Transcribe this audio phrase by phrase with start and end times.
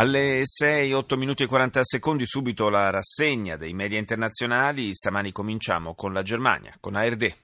[0.00, 4.94] Alle 6, 8 minuti e 40 secondi subito la rassegna dei media internazionali.
[4.94, 7.36] Stamani cominciamo con la Germania, con ARD.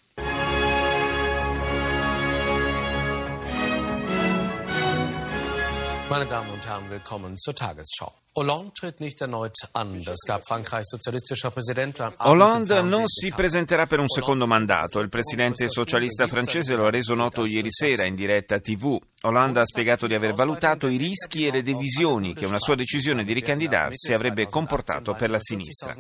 [6.09, 8.26] Meine Damen und Herren, willkommen zur Tagesschau.
[8.39, 10.03] Hollande tritt nicht erneut an.
[10.05, 15.01] Das gab Frankreichs sozialistischer Präsident am Hollande non si presenterà per un secondo mandato.
[15.01, 19.01] Il presidente socialista francese lo ha reso noto ieri sera in diretta TV.
[19.23, 23.25] Hollande ha spiegato di aver valutato i rischi e le divisioni che una sua decisione
[23.25, 25.95] di ricandidarsi avrebbe comportato per la sinistra.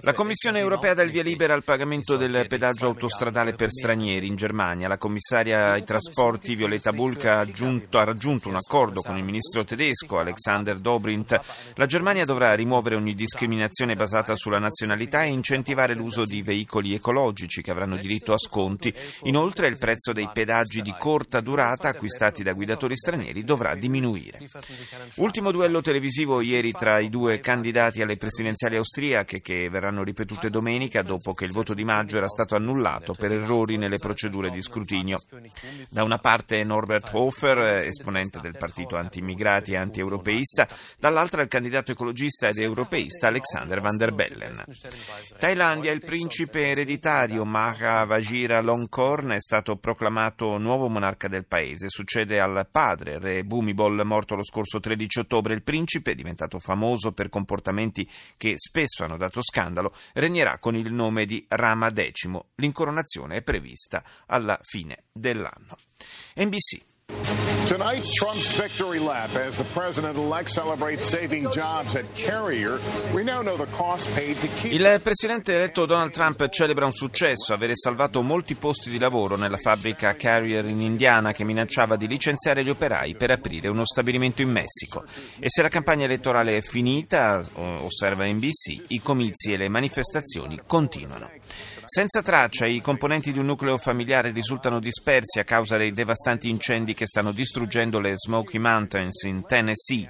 [0.00, 4.36] La Commissione europea dà il via libera al pagamento del pedaggio autostradale per stranieri in
[4.36, 4.86] Germania.
[4.86, 10.18] La commissaria ai trasporti Violeta Bulc ha, ha raggiunto un accordo con il ministro tedesco
[10.18, 11.40] Alexander Dobrindt
[11.74, 17.62] la Germania dovrà rimuovere ogni discriminazione basata sulla nazionalità e incentivare l'uso di veicoli ecologici
[17.62, 18.92] che avranno diritto a sconti.
[19.24, 24.38] Inoltre il prezzo dei pedaggi di corta durata acquistati da guidatori stranieri dovrà diminuire.
[25.16, 31.02] Ultimo duello televisivo ieri tra i due candidati alle presidenziali austriache che verranno ripetute domenica
[31.02, 35.18] dopo che il voto di maggio era stato annullato per errori nelle procedure di scrutinio.
[35.88, 40.66] Da una parte Norbert Hofer, esponente del partito anti-immigrati e anti-europeista,
[40.98, 44.64] dall'altra il candidato ecologista ed europeista Alexander van der Bellen.
[45.38, 51.88] Thailandia, il principe ereditario Maha Vajira Longkorn è stato proclamato nuovo monarca del paese.
[51.88, 55.54] Succede al padre, re Bhumibol, morto lo scorso 13 ottobre.
[55.54, 58.04] Il principe, diventato famoso per comportamenti
[58.36, 62.28] che spesso hanno dato scandalo, regnerà con il nome di Rama X.
[62.56, 65.76] L'incoronazione è prevista alla fine dell'anno.
[66.34, 66.93] NBC
[67.66, 72.78] Tonight, Trump's victory lap as the president-elect celebrates saving jobs at Carrier.
[73.12, 74.72] We now know the cost paid to keep.
[74.72, 79.56] Il presidente eletto Donald Trump celebra un successo, avere salvato molti posti di lavoro nella
[79.56, 84.50] fabbrica Carrier in Indiana che minacciava di licenziare gli operai per aprire uno stabilimento in
[84.50, 85.04] Messico.
[85.38, 91.30] E se la campagna elettorale è finita, osserva NBC, i comizi e le manifestazioni continuano.
[91.86, 96.93] Senza traccia, i componenti di un nucleo familiare risultano dispersi a causa dei devastanti incendi
[96.93, 100.07] che stanno distruggendo le Smoky Mountains in Tennessee.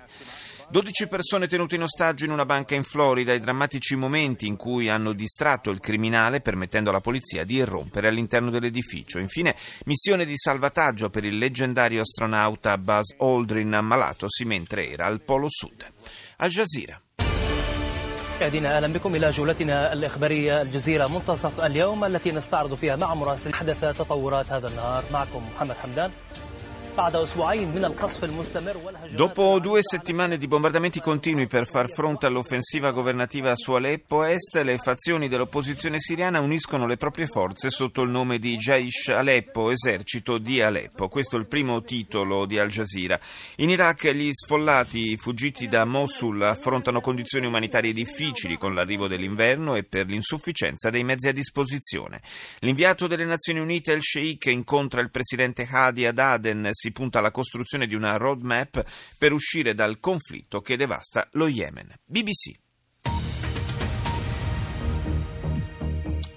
[0.70, 4.90] 12 persone tenute in ostaggio in una banca in Florida, i drammatici momenti in cui
[4.90, 9.20] hanno distratto il criminale permettendo alla polizia di irrompere all'interno dell'edificio.
[9.20, 15.48] Infine, missione di salvataggio per il leggendario astronauta Buzz Aldrin ammalatosi mentre era al Polo
[15.50, 15.88] Sud.
[16.36, 17.02] Al Jazeera.
[18.40, 23.82] مشاهدينا اهلا بكم الى جولتنا الاخباريه الجزيره منتصف اليوم التي نستعرض فيها مع مراسل حدث
[23.82, 26.12] تطورات هذا النهار معكم محمد حمدان
[29.11, 34.79] Dopo due settimane di bombardamenti continui per far fronte all'offensiva governativa su Aleppo Est, le
[34.79, 40.63] fazioni dell'opposizione siriana uniscono le proprie forze sotto il nome di Jaish Aleppo, esercito di
[40.63, 41.09] Aleppo.
[41.09, 43.19] Questo è il primo titolo di Al Jazeera.
[43.57, 49.83] In Iraq gli sfollati fuggiti da Mosul affrontano condizioni umanitarie difficili con l'arrivo dell'inverno e
[49.83, 52.21] per l'insufficienza dei mezzi a disposizione.
[52.61, 57.31] L'inviato delle Nazioni Unite El Sheikh incontra il presidente Hadi ad Aden si punta alla
[57.31, 58.85] costruzione di una roadmap
[59.17, 61.95] per uscire dal conflitto che devasta lo Yemen.
[62.05, 62.64] BBC.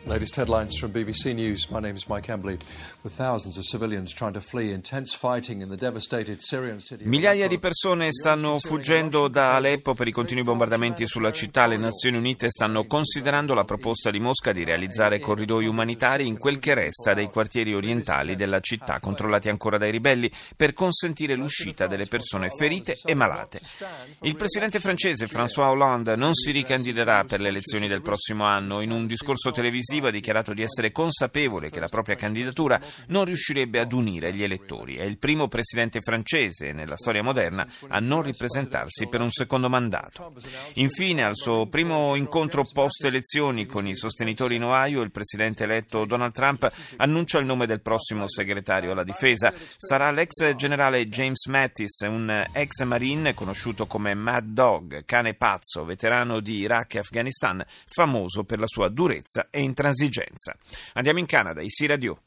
[0.07, 1.67] Latest headlines from BBC News.
[1.69, 2.57] My name is Mike Embley.
[3.01, 7.03] With thousands of civilians trying to flee intense fighting in the devastated Syrian city.
[7.03, 11.65] Migliaia di persone stanno fuggendo da Aleppo per i continui bombardamenti sulla città.
[11.65, 16.59] Le Nazioni Unite stanno considerando la proposta di Mosca di realizzare corridoi umanitari in quel
[16.59, 22.05] che resta dei quartieri orientali della città, controllati ancora dai ribelli, per consentire l'uscita delle
[22.05, 23.59] persone ferite e malate.
[24.21, 28.79] Il presidente francese François Hollande non si ricandiderà per le elezioni del prossimo anno.
[28.79, 33.79] In un discorso televisivo ha dichiarato di essere consapevole che la propria candidatura non riuscirebbe
[33.79, 34.97] ad unire gli elettori.
[34.97, 40.33] È il primo presidente francese nella storia moderna a non ripresentarsi per un secondo mandato.
[40.75, 46.33] Infine, al suo primo incontro post-elezioni con i sostenitori in Ohio, il presidente eletto Donald
[46.33, 49.51] Trump annuncia il nome del prossimo segretario alla difesa.
[49.77, 56.39] Sarà l'ex generale James Mattis, un ex marine conosciuto come Mad Dog, cane pazzo, veterano
[56.39, 60.55] di Iraq e Afghanistan, famoso per la sua durezza e intransigenza intransigenza.
[60.93, 62.21] Andiamo in Canada, Isi Radio.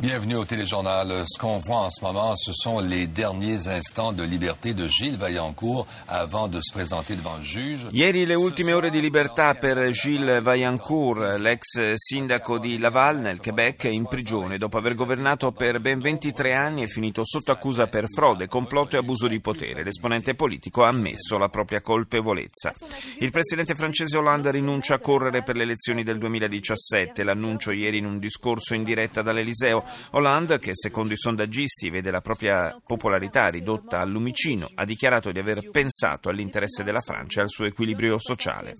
[0.00, 1.24] Bienvenue au téléjournal.
[1.26, 5.16] Ce qu'on voit en ce moment, ce sont les derniers instants de liberté de Gilles
[5.16, 7.88] Vaillancourt avant de se présenter devant le juge.
[7.92, 13.84] Ieri le ultime ore di libertà per Gilles Vaillancourt, l'ex sindaco di Laval nel Quebec,
[13.84, 18.48] in prigione dopo aver governato per ben 23 anni e finito sotto accusa per frode,
[18.48, 19.82] complotto e abuso di potere.
[19.82, 22.74] L'esponente politico ha ammesso la propria colpevolezza.
[23.20, 27.22] Il presidente francese Hollande rinuncia a correre per le elezioni del 2017.
[27.22, 29.84] L'annuncio ieri in un discorso in diretta dall'Eliseo.
[30.10, 35.38] Hollande, che secondo i sondaggisti vede la propria popolarità ridotta al lumicino, ha dichiarato di
[35.38, 38.72] aver pensato all'interesse della Francia e al suo equilibrio sociale.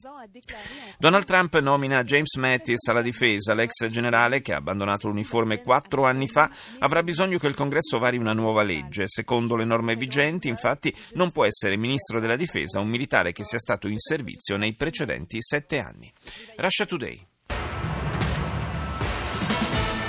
[0.99, 3.55] Donald Trump nomina James Mattis alla difesa.
[3.55, 8.17] L'ex generale, che ha abbandonato l'uniforme quattro anni fa, avrà bisogno che il Congresso vari
[8.17, 9.05] una nuova legge.
[9.06, 13.58] Secondo le norme vigenti, infatti, non può essere ministro della difesa un militare che sia
[13.58, 16.12] stato in servizio nei precedenti sette anni.
[16.56, 17.26] Russia Today.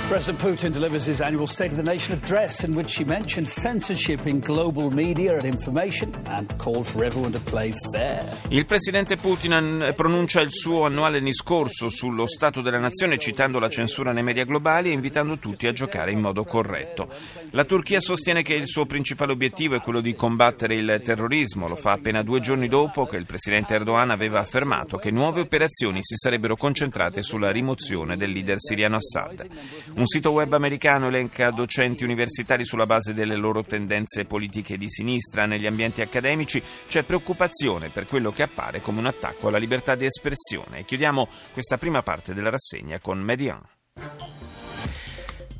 [0.08, 4.26] President Putin delivers his annual State of the Nation address in which he mentioned censorship
[4.26, 8.24] in global media and information and called for everyone to play fair.
[8.48, 14.12] Il presidente Putin pronuncia il suo annuale discorso sullo Stato della Nazione citando la censura
[14.12, 17.12] nei media globali e invitando tutti a giocare in modo corretto.
[17.50, 21.68] La Turchia sostiene che il suo principale obiettivo è quello di combattere il terrorismo.
[21.68, 25.98] Lo fa appena due giorni dopo che il presidente Erdogan aveva affermato che nuove operazioni
[26.00, 29.96] si sarebbero concentrate sulla rimozione del leader siriano Assad.
[29.97, 35.45] Un sito web americano elenca docenti universitari sulla base delle loro tendenze politiche di sinistra.
[35.45, 40.05] Negli ambienti accademici c'è preoccupazione per quello che appare come un attacco alla libertà di
[40.05, 40.83] espressione.
[40.85, 43.61] Chiudiamo questa prima parte della rassegna con Median.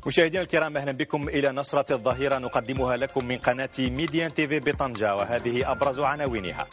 [0.06, 5.70] مشاهدينا الكرام اهلا بكم الى نشره الظهيره نقدمها لكم من قناه ميديان تيفي بطنجه وهذه
[5.72, 6.66] ابرز عناوينها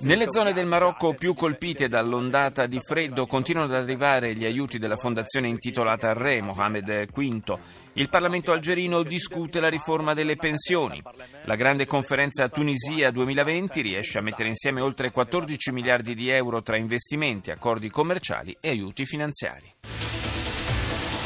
[0.00, 4.96] nelle zone del Marocco più colpite dall'ondata di freddo continuano ad arrivare gli aiuti della
[4.96, 7.58] fondazione intitolata al re Mohammed V.
[7.92, 11.02] Il Parlamento algerino discute la riforma delle pensioni.
[11.44, 16.78] La grande conferenza Tunisia 2020 riesce a mettere insieme oltre 14 miliardi di euro tra
[16.78, 19.97] investimenti, accordi commerciali e aiuti finanziari.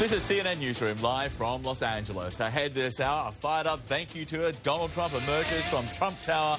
[0.02, 2.40] This is CNN Newsroom live from Los Angeles.
[2.40, 4.50] Ahead this hour, a fired up thank you tour.
[4.64, 6.58] Donald Trump emerges from Trump Tower.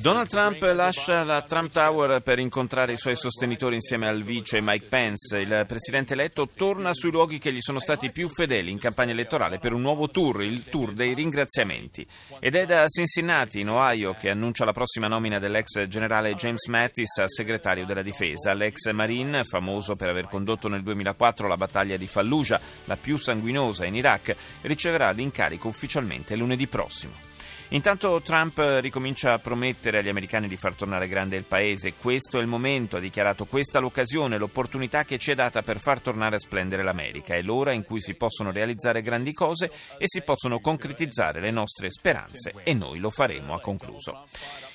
[0.00, 4.86] Donald Trump lascia la Trump Tower per incontrare i suoi sostenitori insieme al vice Mike
[4.86, 5.38] Pence.
[5.38, 9.60] Il presidente eletto torna sui luoghi che gli sono stati più fedeli in campagna elettorale
[9.60, 12.04] per un nuovo tour, il tour dei ringraziamenti.
[12.40, 17.18] Ed è da Cincinnati, in Ohio, che annuncia la prossima nomina dell'ex generale James Mattis
[17.18, 18.54] a segretario della difesa.
[18.54, 23.84] L'ex Marine, famoso per aver condotto nel 2004 la battaglia di Fallujah, la più sanguinosa
[23.84, 27.23] in Iraq, riceverà l'incarico ufficialmente lunedì prossimo.
[27.68, 31.94] Intanto Trump ricomincia a promettere agli americani di far tornare grande il paese.
[31.94, 36.00] Questo è il momento, ha dichiarato, questa l'occasione, l'opportunità che ci è data per far
[36.00, 37.34] tornare a splendere l'America.
[37.34, 41.90] È l'ora in cui si possono realizzare grandi cose e si possono concretizzare le nostre
[41.90, 44.26] speranze e noi lo faremo, ha concluso.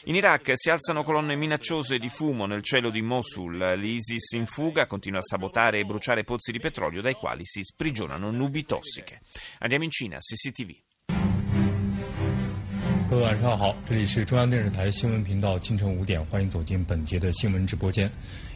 [0.05, 3.57] In Iraq si alzano colonne minacciose di fumo nel cielo di Mosul.
[3.57, 8.31] L'ISIS in fuga continua a sabotare e bruciare pozzi di petrolio dai quali si sprigionano
[8.31, 9.21] nubi tossiche.
[9.59, 10.88] Andiamo in Cina, CCTV.
[13.08, 18.10] 各位晚上好，这里是中央电视台新闻频道，清晨五点，欢迎走进本节的新闻直播间。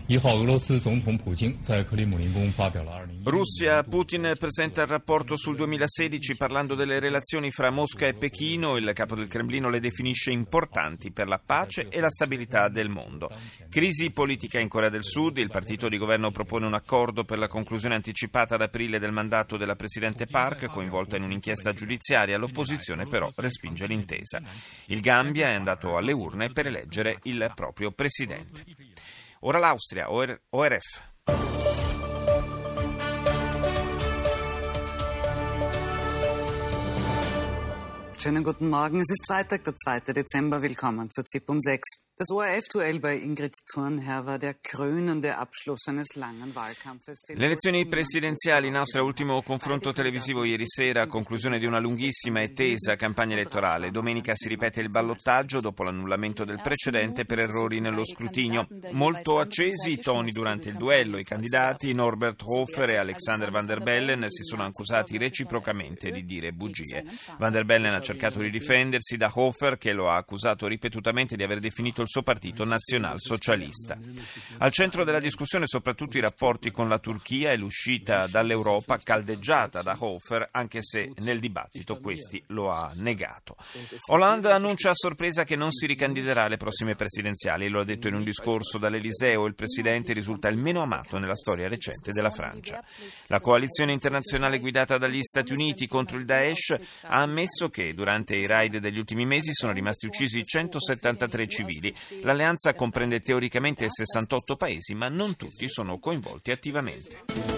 [0.07, 3.23] 一号，俄罗斯总统普京在克里姆林宫发表了二零。
[3.25, 8.79] Russia, Putin presenta il rapporto sul 2016 parlando delle relazioni fra Mosca e Pechino.
[8.79, 13.31] Il capo del Cremlino le definisce importanti per la pace e la stabilità del mondo.
[13.69, 15.37] Crisi politica in Corea del Sud.
[15.37, 19.59] Il partito di governo propone un accordo per la conclusione anticipata ad aprile del mandato
[19.59, 22.39] della presidente Park, coinvolta in un'inchiesta giudiziaria.
[22.39, 24.41] L'opposizione però respinge l'intesa.
[24.86, 28.64] Il Gambia è andato alle urne per eleggere il proprio presidente.
[29.40, 31.12] Ora l'Austria, ORF.
[38.24, 39.02] Schönen guten Morgen.
[39.02, 40.14] Es ist Freitag, der 2.
[40.14, 40.62] Dezember.
[40.62, 41.82] Willkommen zu ZIP um 6.
[42.16, 47.24] Das ORF-Duell bei Ingrid Thurnherr war der krönende Abschluss eines langen Wahlkampfes.
[47.34, 52.54] Le elezioni presidenziali in Austria, ultimo confronto televisivo ieri sera, conclusione di una lunghissima e
[52.54, 53.90] tesa campagna elettorale.
[53.90, 58.68] Domenica si ripete il ballottaggio dopo l'annullamento del precedente per errori nello scrutinio.
[58.92, 61.18] Molto accesi i toni durante il duello.
[61.18, 66.52] I candidati Norbert Hofer e Alexander Van der Bellen si sono accusati reciprocamente di dire
[66.52, 67.06] bugie.
[67.40, 71.42] Van der Bellen ha cercato di difendersi da Hofer che lo ha accusato ripetutamente di
[71.42, 73.98] aver definito il suo partito nazionalsocialista.
[74.60, 79.96] Al centro della discussione soprattutto i rapporti con la Turchia e l'uscita dall'Europa caldeggiata da
[79.98, 83.56] Hofer, anche se nel dibattito questi lo ha negato.
[84.12, 88.16] Hollande annuncia a sorpresa che non si ricandiderà alle prossime presidenziali, lo ha detto in
[88.16, 92.84] un discorso dall'Eliseo, il presidente risulta il meno amato nella storia recente della Francia.
[93.28, 98.46] La coalizione internazionale guidata dagli Stati Uniti contro il Daesh ha ammesso che durante i
[98.46, 101.93] raid degli ultimi mesi sono rimasti uccisi 173 civili.
[102.22, 107.53] L'alleanza comprende teoricamente 68 paesi, ma non tutti sono coinvolti attivamente.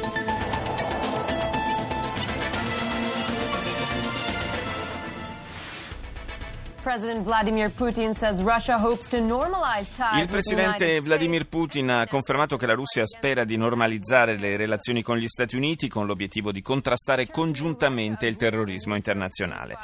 [10.19, 15.17] Il presidente Vladimir Putin ha confermato che la Russia spera di normalizzare le relazioni con
[15.17, 19.79] gli Stati Uniti con l'obiettivo di contrastare congiuntamente il terrorismo internazionale.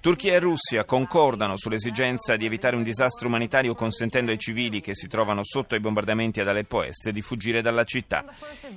[0.00, 5.08] Turchia e Russia concordano sull'esigenza di evitare un disastro umanitario consentendo ai civili che si
[5.08, 8.24] trovano sotto i bombardamenti ad Aleppo Est di fuggire dalla città.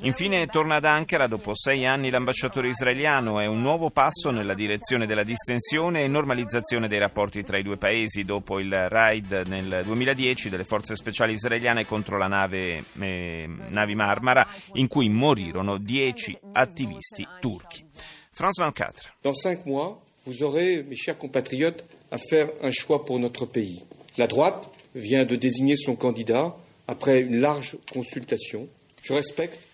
[0.02, 3.40] Infine torna ad Ankara dopo sei anni l'ambasciatore israeliano.
[3.40, 7.69] È un nuovo passo nella direzione della distensione e normalizzazione dei rapporti tra i due
[7.70, 13.48] due paesi dopo il raid nel 2010 delle forze speciali israeliane contro la nave eh,
[13.70, 17.86] navi Marmara in cui morirono dieci attivisti turchi.
[18.32, 19.14] France 24.
[19.22, 23.84] Dans cinq mois, vous aurez, mes chers compatriotes, à faire un choix pour notre pays.
[24.18, 26.56] La droite vient de désigner son candidat
[26.88, 28.68] après une large consultation.
[29.04, 29.68] Je respecte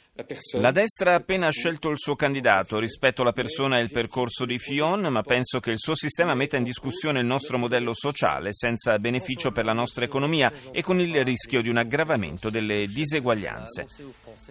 [0.61, 4.57] la destra ha appena scelto il suo candidato rispetto alla persona e il percorso di
[4.57, 8.97] Fion, ma penso che il suo sistema metta in discussione il nostro modello sociale senza
[8.97, 13.87] beneficio per la nostra economia e con il rischio di un aggravamento delle diseguaglianze.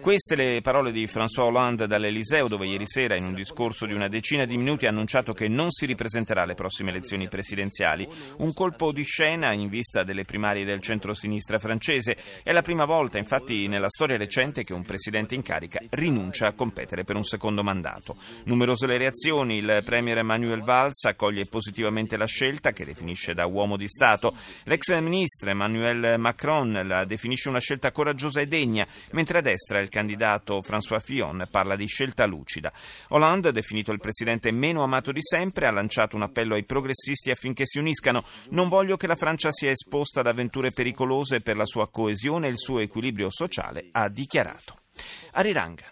[0.01, 4.07] Queste le parole di François Hollande dall'Eliseo, dove ieri sera in un discorso di una
[4.07, 8.07] decina di minuti ha annunciato che non si ripresenterà alle prossime elezioni presidenziali.
[8.37, 12.15] Un colpo di scena in vista delle primarie del centro-sinistra francese.
[12.43, 16.47] È la prima volta, infatti, nella storia recente che un presidente in carica carica rinuncia
[16.47, 18.17] a competere per un secondo mandato.
[18.45, 23.77] Numerose le reazioni, il premier Emmanuel Valls accoglie positivamente la scelta che definisce da uomo
[23.77, 24.35] di Stato.
[24.63, 29.89] L'ex ministro Emmanuel Macron la definisce una scelta coraggiosa e degna, mentre a destra il
[29.89, 32.71] candidato François Fillon parla di scelta lucida.
[33.09, 37.65] Hollande, definito il presidente meno amato di sempre, ha lanciato un appello ai progressisti affinché
[37.65, 38.23] si uniscano.
[38.49, 42.51] Non voglio che la Francia sia esposta ad avventure pericolose per la sua coesione e
[42.51, 44.84] il suo equilibrio sociale, ha dichiarato.
[45.33, 45.85] Ariranga.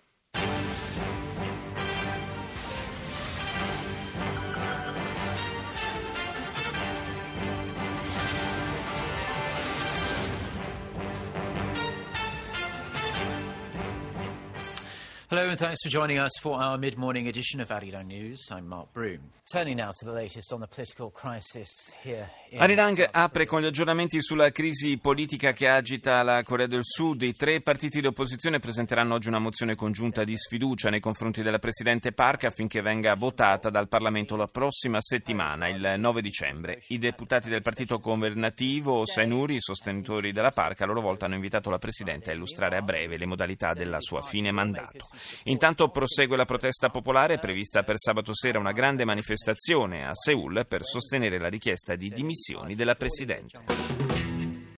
[15.33, 18.51] Hello and thanks for joining us for our mid-morning edition of Arirang News.
[18.51, 19.31] I'm Mark Broom.
[19.51, 23.65] Turning now to the latest on the political crisis here in Arirang apre con gli
[23.65, 27.23] aggiornamenti sulla crisi politica che agita la Corea del Sud.
[27.23, 31.57] I tre partiti di opposizione presenteranno oggi una mozione congiunta di sfiducia nei confronti della
[31.57, 36.79] Presidente Park affinché venga votata dal Parlamento la prossima settimana, il 9 dicembre.
[36.89, 41.79] I deputati del partito governativo Sainuri, sostenitori della Park, a loro volta hanno invitato la
[41.79, 45.07] Presidente a illustrare a breve le modalità della sua fine mandato.
[45.45, 50.83] Intanto prosegue la protesta popolare prevista per sabato sera una grande manifestazione a Seoul per
[50.83, 54.32] sostenere la richiesta di dimissioni della Presidente.